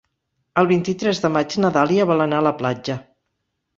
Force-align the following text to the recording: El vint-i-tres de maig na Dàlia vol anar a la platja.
El 0.61 0.69
vint-i-tres 0.71 1.21
de 1.25 1.31
maig 1.35 1.55
na 1.65 1.71
Dàlia 1.77 2.07
vol 2.13 2.25
anar 2.25 2.41
a 2.43 2.47
la 2.47 2.55
platja. 2.63 2.97